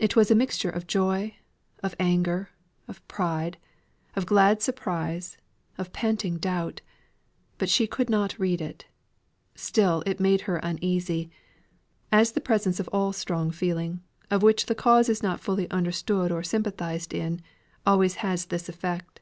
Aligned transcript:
It 0.00 0.16
was 0.16 0.28
a 0.28 0.34
mixture 0.34 0.70
of 0.70 0.88
joy, 0.88 1.36
of 1.80 1.94
anger, 2.00 2.50
of 2.88 3.06
pride, 3.06 3.58
of 4.16 4.26
glad 4.26 4.60
surprise, 4.60 5.38
of 5.78 5.92
panting 5.92 6.38
doubt; 6.38 6.80
but 7.56 7.68
she 7.68 7.86
could 7.86 8.10
not 8.10 8.40
read 8.40 8.60
it. 8.60 8.86
Still 9.54 10.02
it 10.04 10.18
made 10.18 10.40
her 10.50 10.56
uneasy, 10.56 11.30
as 12.10 12.32
the 12.32 12.40
presence 12.40 12.80
of 12.80 12.88
all 12.88 13.12
strong 13.12 13.52
feeling, 13.52 14.02
of 14.32 14.42
which 14.42 14.66
the 14.66 14.74
cause 14.74 15.08
is 15.08 15.22
not 15.22 15.38
fully 15.38 15.70
understood 15.70 16.32
or 16.32 16.42
sympathised 16.42 17.14
in, 17.14 17.40
always 17.86 18.16
has 18.26 18.46
this 18.46 18.68
effect. 18.68 19.20